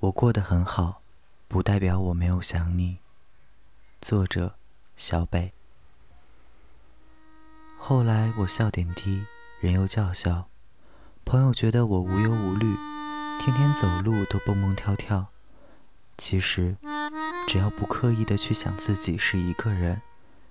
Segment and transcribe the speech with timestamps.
[0.00, 1.02] 我过得很好，
[1.48, 2.98] 不代表我没有想你。
[4.00, 4.54] 作者：
[4.96, 5.52] 小北。
[7.76, 9.24] 后来我笑点低，
[9.60, 10.46] 人又叫嚣，
[11.24, 12.76] 朋友觉得我无忧无虑，
[13.40, 15.26] 天天走路都蹦蹦跳跳。
[16.16, 16.76] 其实，
[17.48, 20.00] 只要不刻意的去想自己是一个人，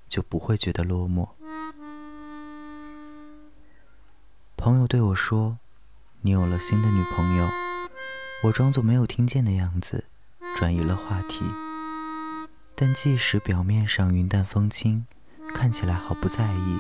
[0.09, 1.29] 就不会觉得落寞。
[4.57, 5.57] 朋友对我说
[6.19, 7.47] ：“你有了新的女朋友。”
[8.43, 10.05] 我装作没有听见的样子，
[10.57, 11.41] 转移了话题。
[12.75, 15.07] 但即使表面上云淡风轻，
[15.55, 16.77] 看起来毫不在意，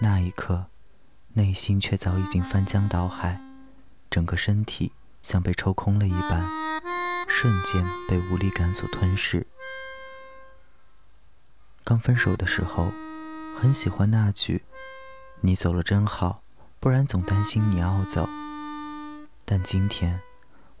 [0.00, 0.66] 那一刻，
[1.32, 3.40] 内心却早已经翻江倒海，
[4.10, 4.92] 整个身体
[5.22, 6.46] 像被抽空了一般，
[7.26, 9.46] 瞬间被无力感所吞噬。
[11.82, 12.92] 刚分手的时候，
[13.58, 14.62] 很喜欢那句
[15.40, 16.42] ：“你走了真好。”
[16.78, 18.28] 不然总担心你要走，
[19.46, 20.20] 但今天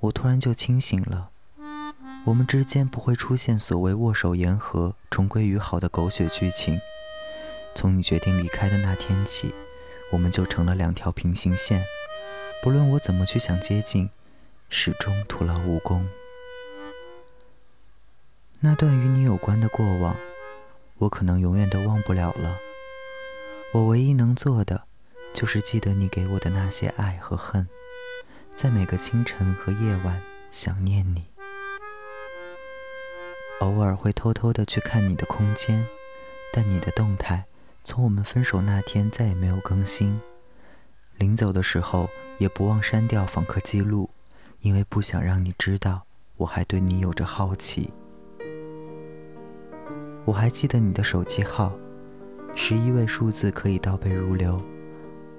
[0.00, 1.30] 我突然就清醒了。
[2.24, 6.80] 我们之间不会出现所谓握手言和、重归于好的狗血剧情。
[7.74, 9.52] 从你决定离开的那天起，
[10.12, 11.82] 我们就成了两条平行线。
[12.62, 14.10] 不论我怎么去想接近，
[14.68, 16.08] 始终徒劳无功。
[18.60, 20.16] 那段与你有关的过往，
[20.98, 22.56] 我可能永远都忘不了了。
[23.72, 24.84] 我唯一能做的。
[25.34, 27.66] 就是记得你给我的那些爱和恨，
[28.56, 31.24] 在每个清晨和夜晚想念你。
[33.60, 35.84] 偶尔会偷偷的去看你的空间，
[36.52, 37.44] 但你的动态
[37.82, 40.20] 从我们分手那天再也没有更新。
[41.18, 44.10] 临走的时候也不忘删掉访客记录，
[44.60, 46.02] 因为不想让你知道
[46.36, 47.92] 我还对你有着好奇。
[50.24, 51.72] 我还记得你的手机号，
[52.54, 54.60] 十一位数字可以倒背如流。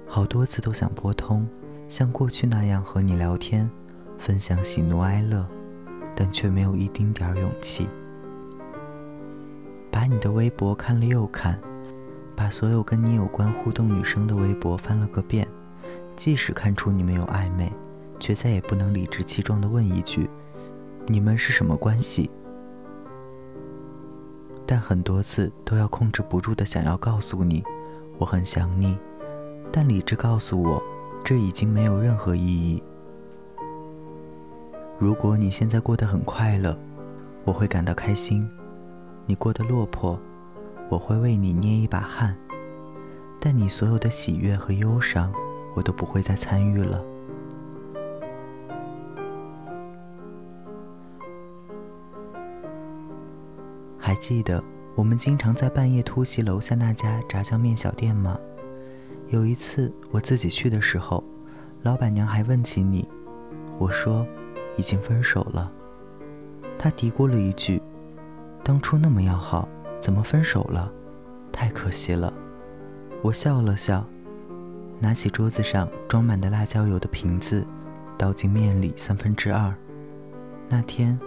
[0.06, 1.46] 好多次都想拨通，
[1.88, 3.70] 像过去那样和你聊天，
[4.18, 5.46] 分享喜怒哀乐，
[6.16, 7.88] 但却没有一丁点儿勇气。
[9.90, 11.58] 把你的微博看了又看，
[12.34, 15.46] 把所有跟你有关互动女生的微博翻了个遍，
[16.16, 17.72] 即使看出你们有暧昧，
[18.18, 20.28] 却再也不能理直气壮地问一句
[21.06, 22.28] ：“你们是什么关系？”
[24.66, 27.62] 但很多次都要控制不住的想要告诉你，
[28.18, 28.98] 我很想你。
[29.72, 30.82] 但理智告诉我，
[31.26, 32.80] 这已经没有任何意义。
[34.96, 36.78] 如果你现在过得很快乐，
[37.44, 38.40] 我会感到开心；
[39.26, 40.16] 你过得落魄，
[40.88, 42.36] 我会为你捏一把汗。
[43.40, 45.32] 但你所有的喜悦和忧伤，
[45.74, 47.04] 我都不会再参与了。
[53.98, 54.62] 还记得
[54.94, 58.38] 我们经常在半夜突袭楼下那家炸酱面小店吗？
[59.28, 61.22] 有一次我自己去的时候，
[61.82, 63.08] 老板娘还问起你，
[63.76, 64.24] 我说
[64.76, 65.70] 已经分手了。
[66.78, 67.82] 她嘀咕了一句
[68.62, 70.92] ：“当初那么要好，怎么分手了？
[71.50, 72.32] 太可惜了。”
[73.20, 74.06] 我笑了笑，
[75.00, 77.66] 拿起桌子上装满的辣椒油的瓶子，
[78.16, 79.74] 倒进面里三分之二。
[80.68, 81.18] 那天，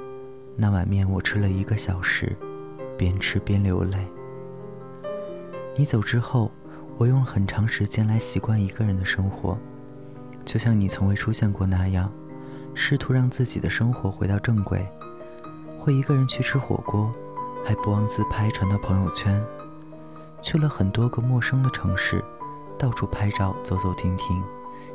[0.55, 2.33] 那碗面我吃了一个小时，
[2.97, 3.97] 边吃边流泪。
[5.75, 6.49] 你走之后。
[6.99, 9.57] 我用了很长时间来习惯一个人的生活，
[10.43, 12.11] 就像你从未出现过那样，
[12.75, 14.85] 试图让自己的生活回到正轨。
[15.79, 17.09] 会一个人去吃火锅，
[17.63, 19.41] 还不忘自拍传到朋友圈。
[20.41, 22.21] 去了很多个陌生的城市，
[22.77, 24.43] 到处拍照走走停停，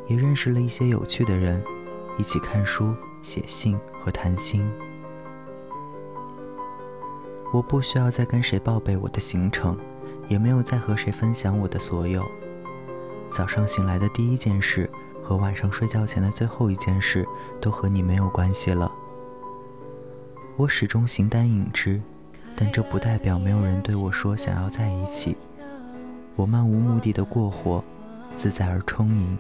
[0.07, 1.65] 也认识了一些有趣的人，
[2.19, 4.71] 一起看书、写信和谈心。
[7.51, 9.75] 我不需要再跟谁报备我的行程。
[10.29, 12.25] 也没有再和谁分享我的所有。
[13.31, 14.89] 早上醒来的第一件事
[15.23, 17.27] 和晚上睡觉前的最后一件事
[17.61, 18.91] 都和你没有关系了。
[20.57, 22.01] 我始终形单影只，
[22.55, 25.37] 但这不代表没有人对我说想要在一起。
[26.37, 27.83] 我漫无目的的过活，
[28.37, 29.39] 自在而充盈。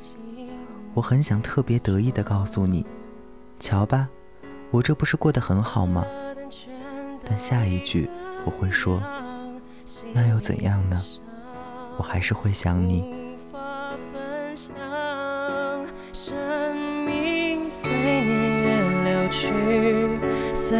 [0.92, 2.84] 我很想特别得意的告诉你，
[3.60, 4.08] 瞧吧，
[4.70, 6.04] 我这不是过得很好吗？
[7.24, 8.08] 但下一句
[8.44, 9.00] 我会说。
[10.12, 10.96] 那又怎样呢？
[11.96, 13.04] 我还是会想你。
[16.12, 16.36] 生
[17.06, 18.66] 命随年月
[19.04, 19.52] 流去，
[20.54, 20.76] 随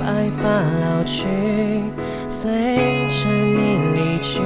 [0.00, 1.26] 白发老去，
[2.28, 4.42] 随着你离去，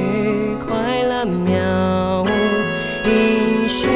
[0.64, 2.28] 快乐渺无
[3.08, 3.90] 音讯，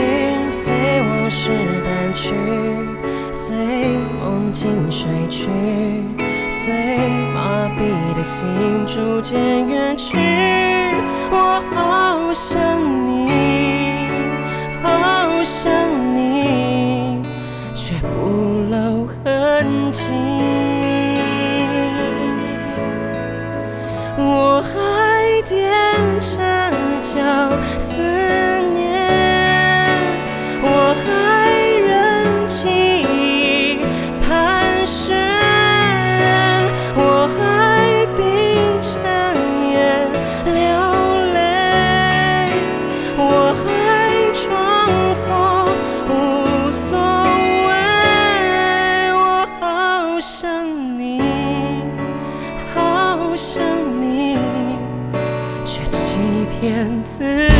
[0.50, 0.72] 随
[1.02, 1.50] 往事
[1.84, 2.34] 淡去，
[3.32, 5.49] 随梦境睡去。
[6.64, 6.73] 随
[7.35, 10.17] 麻痹的心逐渐远去，
[11.32, 12.61] 我好想
[13.09, 14.06] 你，
[14.81, 15.73] 好想
[16.17, 17.20] 你，
[17.75, 19.91] 却不露痕。
[19.91, 20.12] 迹，
[24.17, 24.70] 我还
[25.43, 25.59] 踮
[26.20, 26.38] 着
[27.03, 27.19] 脚
[56.62, 57.51] 骗自己。